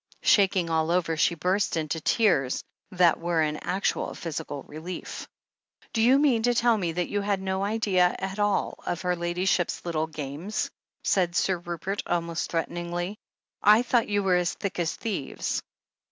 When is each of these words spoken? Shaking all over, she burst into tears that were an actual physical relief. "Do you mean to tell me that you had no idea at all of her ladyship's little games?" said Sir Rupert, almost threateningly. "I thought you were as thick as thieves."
Shaking 0.23 0.67
all 0.71 0.89
over, 0.89 1.15
she 1.15 1.35
burst 1.35 1.77
into 1.77 2.01
tears 2.01 2.63
that 2.89 3.19
were 3.19 3.39
an 3.39 3.57
actual 3.57 4.15
physical 4.15 4.63
relief. 4.63 5.27
"Do 5.93 6.01
you 6.01 6.17
mean 6.17 6.41
to 6.41 6.55
tell 6.55 6.75
me 6.75 6.91
that 6.93 7.07
you 7.09 7.21
had 7.21 7.39
no 7.39 7.63
idea 7.63 8.15
at 8.17 8.39
all 8.39 8.79
of 8.87 9.01
her 9.01 9.15
ladyship's 9.15 9.85
little 9.85 10.07
games?" 10.07 10.71
said 11.03 11.35
Sir 11.35 11.59
Rupert, 11.59 12.01
almost 12.07 12.49
threateningly. 12.49 13.19
"I 13.61 13.83
thought 13.83 14.09
you 14.09 14.23
were 14.23 14.37
as 14.37 14.55
thick 14.55 14.79
as 14.79 14.95
thieves." 14.95 15.61